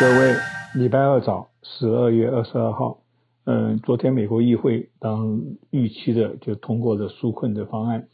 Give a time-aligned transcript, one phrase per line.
[0.00, 0.36] 各位，
[0.74, 2.98] 礼拜二早，十二月二十二号，
[3.46, 8.06] 嗯，昨天美国议会当预期的就通过了纾困的方案，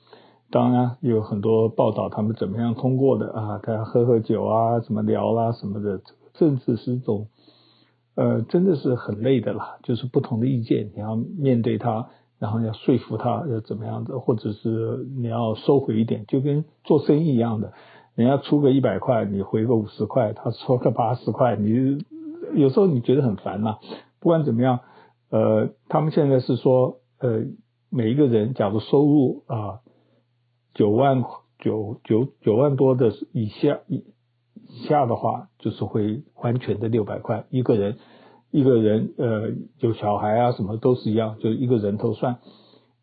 [0.51, 6.01] 当然有很多报道他们怎么样通过的啊，大家喝喝酒啊，怎么聊啦、啊、什么的，
[6.33, 7.27] 政治是一种，
[8.15, 12.09] 呃，真的是很累的啦，就是不同的意见，你要面对他，
[12.39, 17.75] 然后要说服他要怎么样的，或者是你要收回一点，就跟做生意一样的。
[18.15, 22.05] 人家出个一百块，你回个五十块，他说个八十块，你
[22.55, 23.79] 有时候你觉得很烦呐。
[24.21, 24.81] 不管怎么样，
[25.31, 27.45] 呃，他们现在是说，呃，
[27.91, 29.81] 每一个人假如收入啊
[30.75, 31.25] 九万
[31.59, 34.05] 九九九万多的以下以
[34.87, 37.99] 下的话，就是会完全的六百块一个人，
[38.51, 39.51] 一个人呃
[39.81, 42.39] 有小孩啊什么都是一样，就是一个人头算。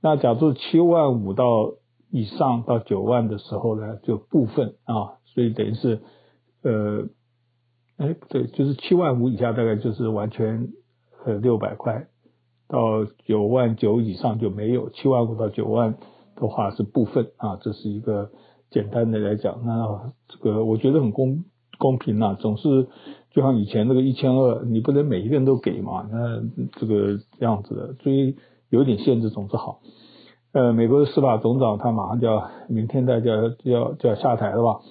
[0.01, 1.73] 那假如七万五到
[2.11, 6.01] 以上到九万的时候呢，就部分啊，所以等于是，
[6.61, 7.07] 呃，
[7.95, 10.67] 哎，不对，就是七万五以下大概就是完全
[11.25, 12.07] 呃六百块，
[12.67, 15.95] 到九万九以上就没有，七万五到九万
[16.35, 18.29] 的话是部分啊，这是一个
[18.69, 21.45] 简单的来讲，那这个我觉得很公
[21.77, 22.87] 公平呐、啊，总是
[23.31, 26.41] 就像以前那个一千二，你不能每一个人都给嘛，那
[26.77, 28.35] 这个样子的，所以
[28.69, 29.79] 有点限制总是好。
[30.53, 33.21] 呃，美国的司法总长他马上就要明天大家
[33.63, 34.81] 就要就要下台了吧？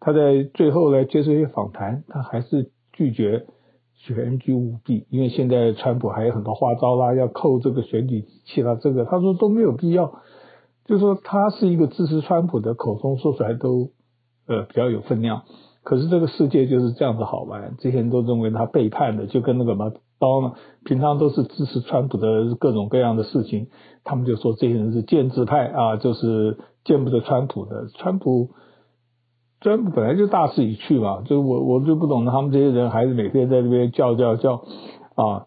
[0.00, 3.46] 他在最后来接受一些访谈，他还是拒绝
[3.94, 10.20] 选举舞弊，因为现在川普还有很多花招啦，要扣这个选举机器啦，这个他说都没有必要。
[10.84, 13.90] 就是说他是一个支持川普的，口中说出来都
[14.46, 15.42] 呃比较有分量。
[15.84, 19.92] 可是这个世界就是这样子好玩，这些人都认为他背叛的，就跟那个什么。
[20.18, 20.52] 刀呢，
[20.84, 23.68] 平常都是支持川普的各种各样的事情，
[24.04, 27.88] 他们就说这些人是建制派啊，就是见不得川普的。
[27.94, 28.50] 川普，
[29.60, 34.64] 川普本来就大势已去嘛，就我我就不懂他们这些人还是每天在这边叫叫叫
[35.14, 35.46] 啊。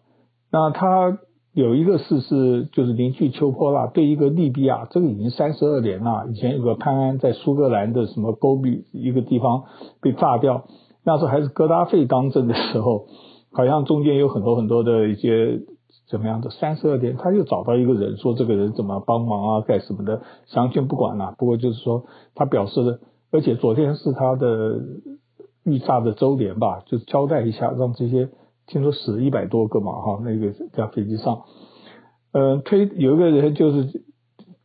[0.50, 1.18] 那他
[1.52, 6.26] 有一个事是，就是邻居秋波啦，对一个利比亚，这个已经三十二年了。
[6.30, 9.64] 以前有个潘安在苏格兰的什么戈壁一个地方
[10.00, 10.64] 被炸掉，
[11.04, 13.06] 那时候还是戈达费当政的时候。
[13.52, 15.60] 好像中间有很多很多的一些
[16.08, 21.34] 怎么样的三十二天，他又找到一个人说这个人怎么帮忙啊，干什么的，详情不管了。
[21.38, 22.04] 不过就是说
[22.34, 24.80] 他表示的，而且昨天是他的
[25.64, 28.30] 遇炸的周年吧，就交代一下，让这些
[28.66, 31.42] 听说死一百多个嘛哈，那个在飞机上，
[32.32, 34.04] 嗯，推有一个人就是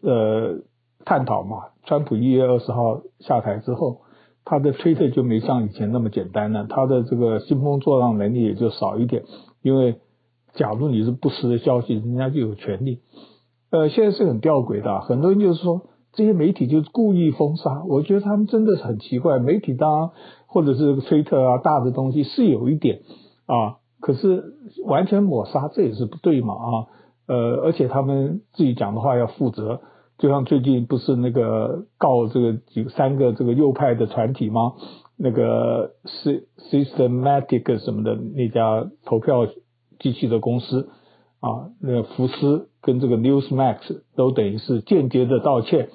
[0.02, 0.62] 呃
[1.04, 4.02] 探讨嘛，川普一月二十号下台之后。
[4.50, 9.24] 他的推特就没像以前那么简单了，他的这个兴风作浪能力也就少一点，
[9.62, 9.98] 因为
[10.54, 13.02] 假如你是不实的消息，人家就有权利。
[13.72, 15.82] 呃，现在是很吊诡的，很多人就是说
[16.14, 19.38] 这些媒体就故意封杀，我觉得他们真的是很奇怪。
[19.38, 20.10] 媒体当然
[20.46, 23.02] 或者是推特啊，大的东西是有一点
[23.48, 24.54] 啊，可是
[24.86, 26.88] 完全抹杀这也是不对嘛啊，
[27.28, 29.82] 呃，而且他们自己讲的话要负责。
[30.18, 34.74] 就像最近不是那个告这个几三个这个右派的团体吗？
[35.16, 35.94] 那个
[36.72, 39.48] Systematic 什么的那家投票
[40.00, 40.90] 机器的公司
[41.40, 45.90] 啊，那个福斯跟这个 Newsmax 都等于是间接的道歉。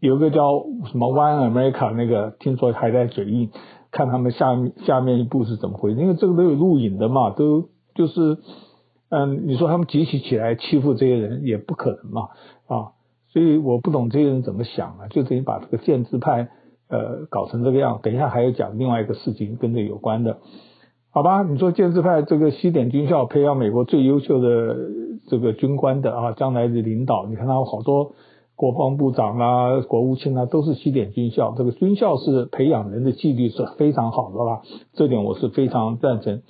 [0.00, 3.50] 有一个叫什么 One America 那个，听说还在嘴硬，
[3.90, 8.38] 看他们下面下面一步是怎么回事，因为这个都有录影的嘛，都就是
[9.08, 12.28] 嗯，你说他们集体起来欺负这些人也不可能嘛
[12.66, 12.92] 啊。
[13.38, 16.48] 所以我不懂这些人怎么想啊，就等于把这个建制派
[16.88, 18.00] 呃搞成这个样。
[18.02, 20.38] 等一下还要讲另外一个事情跟这有关的，
[21.10, 21.44] 好吧？
[21.44, 24.76] 你说建制派这个西点军校培养美国最优秀的
[25.28, 28.10] 这个军官的啊，将来的领导，你看他有好多
[28.56, 34.62] 国防部长啊、国务卿啊都是西点军校，这个军校是培养人的纪律是非常好的吧？
[34.94, 36.42] 这点我是非常赞成。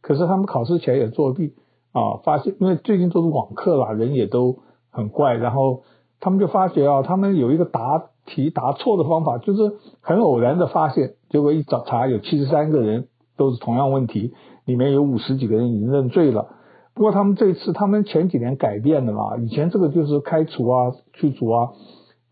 [0.00, 1.54] 可是他们考试前也作弊
[1.90, 4.58] 啊，发现因为最近都是网课啦，人也都
[4.92, 5.82] 很怪，然后。
[6.20, 14.32] 他们就发觉啊，他们有一个答题答错的方法，就是很偶然的发现，结果一找查，有七十三个人都是同样问题，
[14.64, 16.48] 里面有五十几个人已经认罪了。
[16.94, 21.68] 不过他们这次，他们前几年改变了嘛，以前这个就是开除啊、驱逐啊，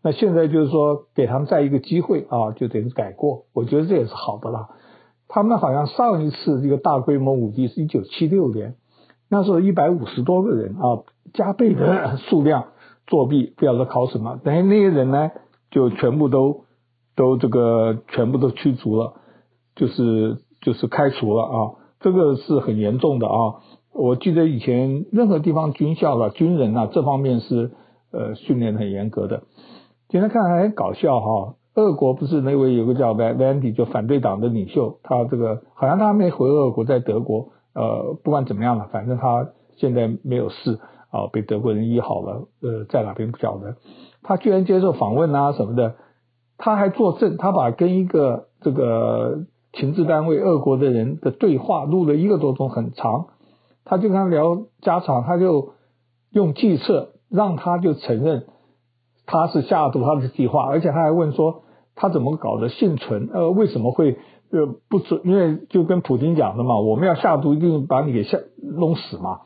[0.01, 3.43] 那现在就是说给他们再一个机会啊，就等于改过。
[3.53, 4.69] 我觉得这也是好的啦。
[5.27, 8.75] 他们好像上一次这个大规模舞弊是一九七六年，
[9.29, 12.65] 那时候一百五十多个人啊，加倍的数量。
[13.07, 15.31] 作弊，不晓得考什么，等于那些人呢，
[15.71, 16.65] 就全部都
[17.15, 19.13] 都这个全部都驱逐了，
[19.75, 23.55] 就是就是开除了啊，这个是很严重的啊。
[23.93, 27.71] 我记得以前任何地方军校了，军人呐、啊，这方面是
[28.11, 29.43] 呃训练很严格的。
[30.09, 40.79] 今天看还很搞笑哈，俄国不是那位有个叫 Vandy 就反对党的领袖，他这个好像他没回俄国，在德国，呃，不管怎么样了，反正他现在没有事
[41.15, 43.75] 啊，被德国人医好了，呃，在哪边不晓得。
[44.21, 45.95] 他居然接受访问啊什么的，
[46.57, 53.27] 他还作证，他把跟一个这个情治单位俄国的人的对话录了一个多钟，很长，
[53.83, 55.73] 他就跟他聊家常，他就
[56.31, 58.45] 用计策让他就承认
[59.25, 61.61] 他是下毒他的计划，而且他还问说。
[61.97, 63.29] 他怎么搞的幸存？
[63.31, 64.17] 呃，为什么会
[64.51, 65.21] 呃不准？
[65.23, 69.39] 因为就跟普京讲的嘛，我们要下毒，一定把你给下弄死嘛。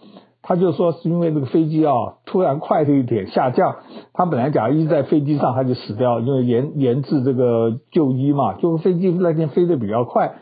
[0.50, 1.94] 他就说是因为这个飞机啊
[2.26, 3.76] 突然快了一点下降，
[4.14, 10.40] 他本来假如一直在飞机上他就死掉，因为研研制这个就医嘛，就飞机那天飞得比较快。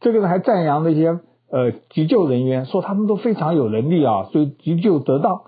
[0.00, 1.20] 这个人还赞扬那些
[1.52, 5.42] 呃急救人员，说他们都非常有能力啊，所以急救得当。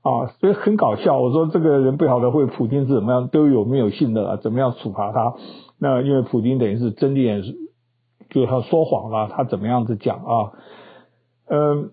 [0.00, 1.20] 啊，所以很搞笑。
[1.20, 5.34] 我说这个人不晓得会普京是怎么样，都有没有信的，啊怎么样处罚他？
[5.78, 7.42] 那因为普京等于是睁眼，
[8.30, 10.52] 就他说谎了，他怎么样子讲啊？
[11.48, 11.90] 嗯，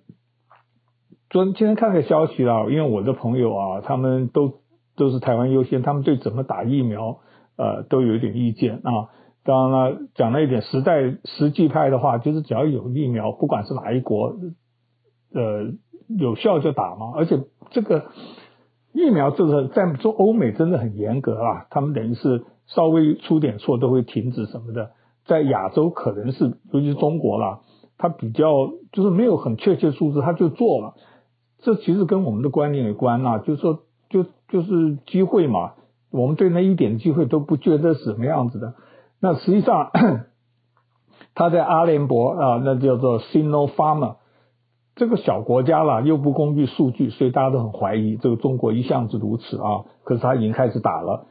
[1.29, 4.61] 昨天今天看个消息了，因为我的朋友啊，他们都
[4.95, 7.19] 都是台湾优先，他们对怎么打疫苗
[7.57, 9.09] 呃都有一点意见啊。
[9.43, 14.35] 当然了，讲了一点实在实际派的话，就是只要有疫苗，不管是哪一国，
[15.33, 15.73] 呃。
[16.17, 17.39] 有效就打嘛，而且
[17.69, 18.05] 这个
[18.93, 24.89] 疫苗就是在做欧美真的很严格啊，他们等于是稍微出点错都会停止什么的。
[25.27, 27.59] 在亚洲可能是，尤其是中国啦，
[27.99, 30.95] 他比较就是没有很确切数字，他就做了。
[31.61, 33.79] 这其实跟我们的观念有关啊，就是说
[34.09, 35.73] 就就是机会嘛，
[36.11, 38.73] 我们对那一点机会都不觉得什么样子的。
[39.19, 39.91] 那实际上
[41.35, 44.15] 他在阿联酋啊，那叫做 Sinopharm
[44.95, 48.17] 这个小国家啦，又不公布数据，所以大家都很怀疑。
[48.17, 51.27] 这个中国一向是如此啊，可是他已经开始打了。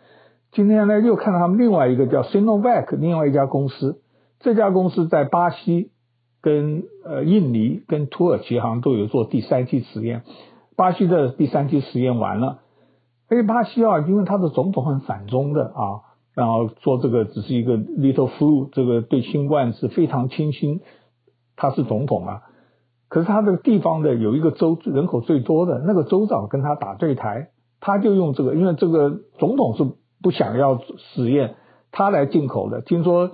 [0.53, 4.01] 今天呢，又看到他们另外一个叫 Sinovac，另外一家公司。
[4.41, 5.91] 这家公司在巴西、
[6.41, 10.23] 跟呃印尼、跟土耳其好像都有做第三期实验。
[10.77, 12.61] 巴西的第三期实验完了，
[13.31, 16.03] 因为巴西啊，因为他的总统很反中的啊，
[16.35, 20.81] 然后说这个只是一个 little flu，这个对新冠是非常轻心，
[21.57, 22.43] 他是总统啊。
[23.09, 27.49] 可是他这个地方的有一个州人口最多的那个州长跟他打对台，
[27.81, 29.85] 他就用这个，因为这个总统是
[30.23, 30.79] 不想要
[31.15, 31.57] 实验，
[31.91, 33.31] 他来进口的，听说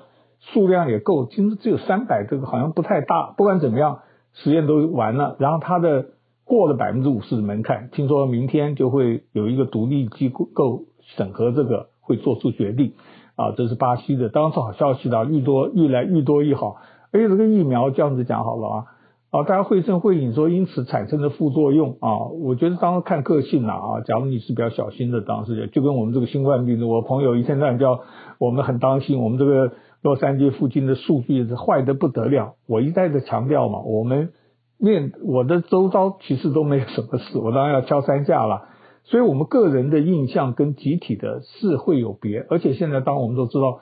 [0.53, 3.33] 数量也够，听说只有三百，这个好像不太大。
[3.37, 4.01] 不管怎么样，
[4.33, 6.07] 实验都完了，然后他的
[6.45, 10.85] 过了百分之五十的门槛，听说明天就会有一个独立机构
[11.17, 12.93] 审核这个，会做出决定。
[13.37, 16.77] 啊，这是巴西的，当然是好消息了，愈多愈来愈多愈好。
[17.11, 18.85] 而且这个疫苗这样子讲好了啊。
[19.31, 24.01] 啊，大家会声会影说，因此产生的副作用啊，我觉得当然看个性了啊。
[24.07, 27.99] 假如你是比较小心的，当时就跟我们这个新冠病毒，我朋友一天到晚叫
[28.39, 29.73] 我们很当心，我们这个
[30.05, 32.55] 洛杉矶附近的数据是坏得不得了。
[32.69, 34.33] 我一再的强调嘛，我们
[34.79, 38.69] 面我的周遭其实都没有什么事，我当然要敲三下了。
[39.03, 43.81] 所以我们个人的印象跟集体的是会有别，而且现在当我们都知道，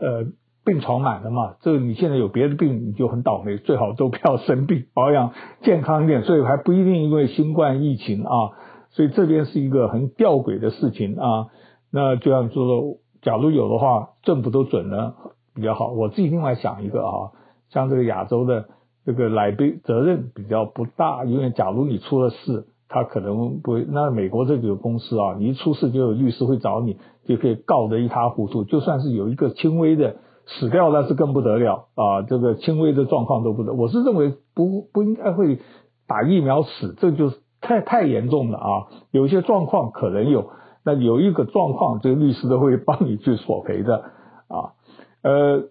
[0.00, 0.32] 呃。
[0.66, 1.56] 病床满了嘛？
[1.60, 6.22] 这个你现在有别的病，你就很倒霉，最好都不要生病，保养健康一点。
[6.22, 8.56] 所以还不一定因为新冠疫情啊，
[8.88, 11.48] 所以这边是一个很吊诡的事情啊。
[11.92, 15.14] 那就像说，假如有的话，政府都准了
[15.54, 15.92] 比较好。
[15.92, 17.32] 我自己另外想一个啊，
[17.70, 18.66] 像这个亚洲的
[19.04, 23.86] 这个来背责任比较不大，因为假如你出了事，他可能不会。
[23.88, 28.64] 那美国这个公司啊，你一出事就有律师会找你，就可以告得一塌糊涂。
[28.64, 30.16] 就算是有一个轻微的。
[30.46, 32.20] 死掉那是更不得了啊！
[32.20, 33.72] 这个轻微的状况都不得。
[33.72, 35.58] 我是认为不不应该会
[36.06, 38.68] 打疫苗死，这就是太太严重了啊！
[39.10, 40.50] 有一些状况可能有，
[40.84, 44.04] 那有一个状况，这个律师都会帮你去索赔的。
[45.24, 45.64] 呃，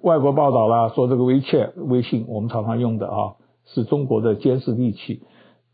[0.00, 3.36] 外国报道啦说这个 WeChat 微信我们常常用的啊，
[3.66, 5.20] 是中国的监视利器，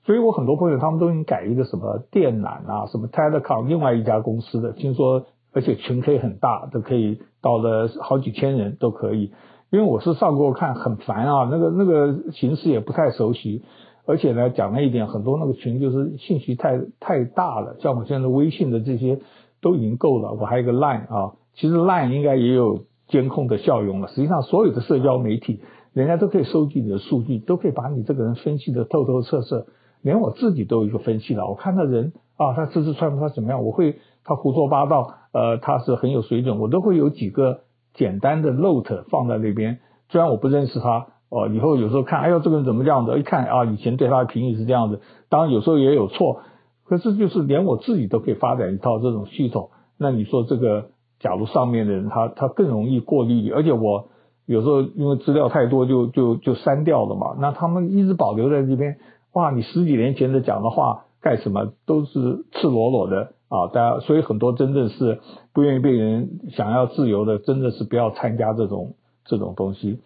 [0.05, 5.27] 所以我很多朋友他们都已经改一个什么电缆啊，什么 Telecom，另外一家公司的，听说。
[5.53, 9.33] 而且群可以很大，都可以到了好几千人都可以。
[9.71, 13.63] 因为我是上过看，很烦啊，那个那个形式也不太熟悉。
[14.05, 19.19] 而且呢，讲了一点，很多那个群就是信息太太大了，像我现在微信的这些
[19.63, 20.35] 都已经够了。
[20.39, 24.09] 我还有个 Line 啊，其实 Line 应该也有监控的效用了。
[24.09, 25.61] 实际上，所有的社交媒体，
[25.93, 29.67] 人家都可以收集你的数据，都可以把你这个人分析得透透彻彻。
[30.03, 33.97] 连我自己都有一个分析了，我看到人啊，他吃吃穿穿怎么样，我会。
[34.29, 37.61] 他胡说八道，呃，他是很有水准，我都会有几个
[37.95, 39.79] 简单的 note 放在那边。
[40.09, 43.17] 虽然我不认识他，哦、以后有时候看，哎呦，这个人怎么这样子？
[43.21, 46.41] 一看啊，以前对他的评语是这样子，当然有时候也有错，
[46.85, 49.71] 可是就是连我自己都可以发展一套这种系统。
[49.97, 54.09] 那你说这个假如上面的人他他更容易过滤，而且我
[54.45, 58.99] 有时候因为资料太多就就就删掉了嘛，那他们一直保留在这边，
[59.33, 65.21] 哇，你十几年前的讲的话干什么都是赤裸裸的啊，大家所以很多真正是
[65.55, 68.95] 不愿意被人想要自由的，真的是不要参加这种
[69.25, 70.01] 这种东西。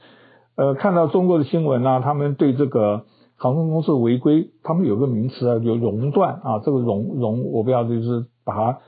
[0.57, 3.05] 呃，看到中国的新闻呢、啊，他们对这个
[3.37, 8.79] 航空公司违规，他们有个名词啊，就熔断啊，这个熔熔我不知道就是把它。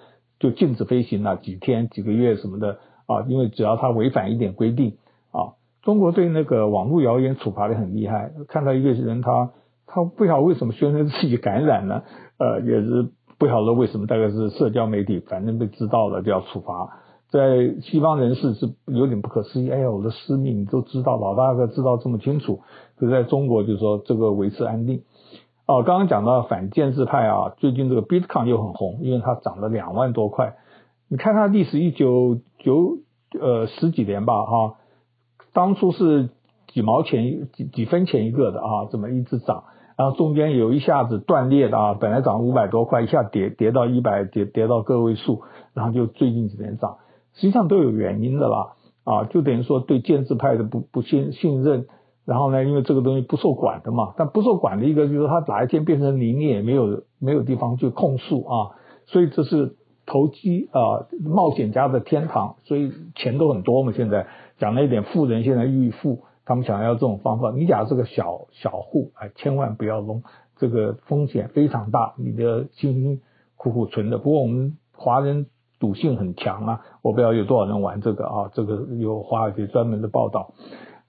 [0.42, 4.96] 就禁止飞行了几天几个月什么的啊，因为只要他违反一点规定
[5.30, 8.32] 啊，中国对那个网络谣言处罚的很厉害。
[8.48, 9.52] 看到一个人他
[9.86, 12.02] 他不晓得为什么宣称自己感染了，
[12.38, 13.08] 呃，也是
[13.38, 16.98] 不晓得为什么，大概是社交媒体反正被知道了就要处罚。
[17.30, 22.60] 在西方人士是有点不可思议，哎呀，我的私密你都知道，老大哥知道这么清楚，
[22.98, 25.04] 可是在中国就是说这个维持安定。
[25.64, 30.56] 哦，刚刚讲到反建制派啊，最近这个 Bitcoin 又很红，因为它涨了两万多块。
[31.08, 32.98] 你看它历史一九九
[33.40, 34.74] 呃十几年吧，哈、
[35.52, 36.30] 当初是
[36.66, 39.62] 几毛钱几几分钱一个的啊，这么一直涨，
[39.96, 45.42] 然后中间有一下子断裂的啊，本来涨五百多块，一下跌跌到一百，跌跌到个位数，
[45.74, 46.96] 然后就最近几年涨，
[47.34, 48.72] 实际上都有原因的啦，
[49.04, 51.86] 啊，就等于说对建制派的不不信信任。
[52.24, 58.70] 然后呢，因为这个东西不受管的嘛，但不受管的一个就是他哪一天变成林业，没有没有地方去控诉啊，
[59.06, 59.76] 所以这是
[60.06, 63.92] 投机啊冒险家的天堂，所以钱都很多嘛。
[63.92, 64.26] 现在
[64.58, 67.50] 讲了一点，富人现在愈富，他们想要这种方法。
[67.50, 70.22] 你假如是个小小户，哎，千万不要弄，
[70.58, 73.20] 这个风险非常大，你的辛辛
[73.56, 74.18] 苦苦存的。
[74.18, 75.46] 不过我们华人
[75.80, 80.52] 赌性很强啊，我不知道有多少人玩这个啊，这个有华尔街专门的报道。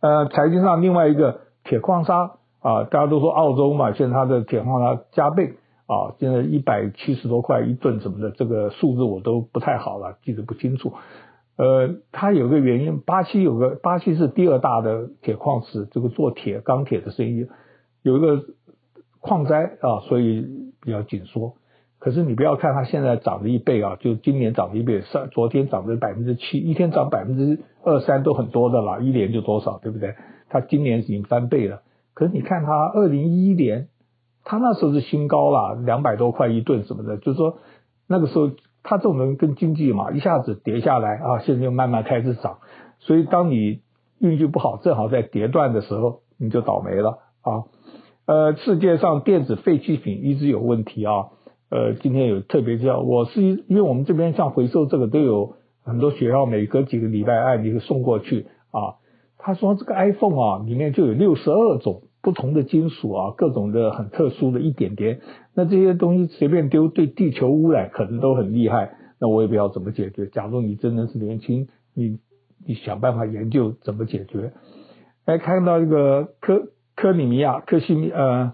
[0.03, 5.53] 呃，财经上另外一个铁矿砂啊，大家都说澳洲嘛，现在它的铁矿砂加倍
[5.85, 10.91] 啊，现在一百七十多块一吨什么的，这个数字我都不太好了，记得不清楚。
[11.55, 17.47] 呃，它有个原因，巴西有个巴西是第二大的铁矿石，这个做铁钢铁的生意
[18.01, 18.43] 有一个
[19.21, 20.45] 矿灾啊，所以
[20.81, 21.53] 比较紧缩。
[22.03, 30.13] 可是你不要看它现在涨了一倍啊，就今年涨了一倍，上昨天涨了百分之七，一天涨百分之二三都很多的了，一年就多少，对不对？
[30.49, 31.81] 它今年已经翻倍了。
[32.13, 33.87] 可是你看它二零一一年，
[34.43, 37.59] 它那时候是新高了，两百多块一吨什么的，就是说
[38.05, 38.51] 那个时候
[38.83, 42.57] 它这种人跟经济嘛，一下子跌下来啊，现在又慢慢开始涨。
[42.99, 43.79] 所以当你
[44.19, 47.63] 运气不好，正好在跌断的时候，你就倒霉了啊。
[48.25, 51.27] 呃，世界上电子废弃品一直有问题啊。
[51.73, 59.01] 呃，今天有特别叫，我是因为我们这边像回收这个都有很多学校，每隔几个礼拜按一个送过去啊。
[59.39, 65.21] 他说这个 iPhone 啊，里面就有六十二种不同的金属啊，各种的很特殊的一点点。
[65.55, 68.95] 那这些东西随便丢，对地球污染可能都很厉害。
[69.19, 70.27] 那我也不知道怎么解决。
[70.27, 72.19] 假如你真的是年轻，你
[72.67, 74.53] 你想办法研究怎么解决。
[75.25, 78.53] 来看到一个科科里米亚科西米呃。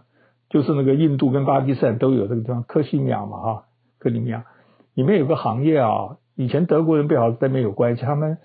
[0.50, 3.64] 就是那个印度跟巴基斯坦都有这个地方，克西米亚嘛哈，
[4.00, 4.46] 克里米亚
[4.96, 8.40] 里面有个行业啊，以前德国人不晓得跟那边有关系，他们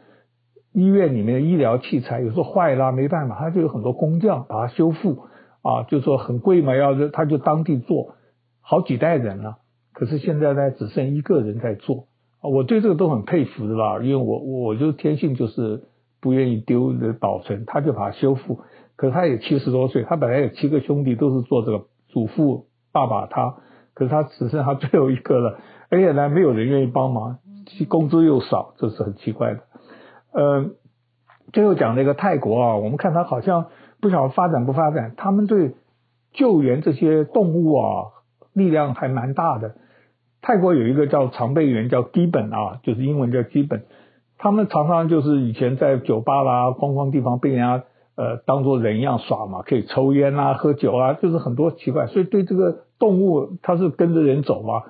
[0.75, 5.25] 医院里面的医疗器材有时候坏了没办法，他就有很多工匠把它修复
[5.63, 8.17] 啊，就说很贵嘛，要他就当地做，
[8.61, 9.57] 好几代人了，
[9.95, 12.09] 可是现在呢只剩一个人在做
[12.41, 15.85] 啊，我对这个都很佩服的啦，因为我我就天性就是
[16.21, 18.61] 不愿意丢的保存，他就把它修复，
[18.97, 21.87] 可是他也七十多岁，他本来有七个兄弟都是做这个。
[22.15, 23.57] 祖父、爸爸他，
[23.93, 25.59] 可是他只剩他最后一个了，
[25.91, 27.39] 而且呢，没有人愿意帮忙，
[27.89, 29.61] 工资又少，这是很奇怪的。
[30.33, 30.71] 呃，
[31.53, 33.67] 最后讲那个泰国啊，我们看他好像
[34.01, 35.75] 不晓得发展不发展，他们对
[36.33, 38.05] 救援这些动物啊
[38.53, 39.75] 力量还蛮大的。
[40.41, 43.87] 泰国有一个叫常备员，叫基本啊，就是英文叫基本，
[44.39, 47.85] 他们常常就是以前在酒吧啦、观光地方被人家。
[48.17, 52.07] 呃，当做人一样耍嘛，可以抽烟啊、喝酒啊，就是很多奇怪。
[52.07, 54.83] 所以对这个动物，它是跟着人走嘛。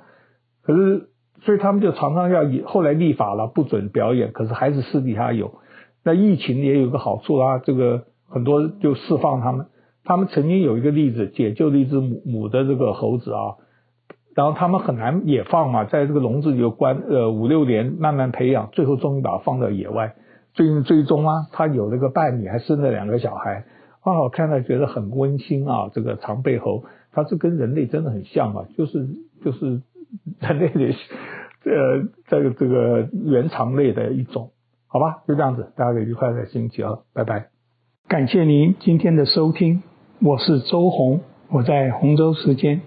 [0.62, 1.08] 可是，
[1.42, 4.32] 所以他们就常常要以后来立法了，不准表演。
[4.32, 5.54] 可是还是私底下有。
[6.04, 9.66] 那疫情也有个好处啦，这个很多就释放他们。
[10.04, 13.56] 他们曾经有一个例子，解救了一只母母的这个猴子啊，
[14.34, 20.14] 然后他们很难野放嘛，在这个笼子里关呃五六年，慢慢培养，最后终于把它放到野外。
[20.54, 23.64] 最近追踪啊，他有了个伴侣，还生了两个小孩，
[24.04, 25.90] 哇，我看了觉得很温馨啊。
[25.92, 29.08] 这个长背猴，它是跟人类真的很像啊，就是
[29.44, 29.82] 就是
[30.38, 30.94] 人类的
[31.64, 34.52] 呃这个这个原长类的一种，
[34.86, 37.48] 好吧，就这样子，大家愉快的星期二，拜拜。
[38.06, 39.82] 感谢您今天的收听，
[40.20, 41.20] 我是周红，
[41.50, 42.80] 我在洪州时间。